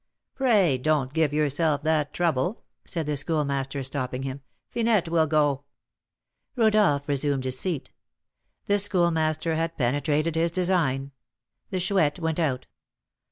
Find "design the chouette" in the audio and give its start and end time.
10.49-12.17